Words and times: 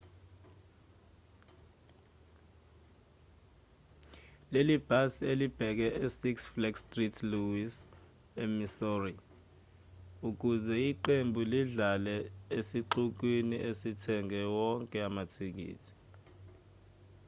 leli 4.53 4.75
bhasi 4.87 5.21
belilibheke 5.27 5.87
e 6.03 6.07
six 6.19 6.35
flags 6.53 6.81
st 6.89 7.15
louis 7.31 7.71
e-missouri 8.43 9.15
ukuze 10.29 10.75
iqembu 10.91 11.41
lidlale 11.51 12.15
esixukwini 12.57 13.57
esithenge 13.69 14.41
wonke 14.57 14.97
amathikithi 15.07 15.91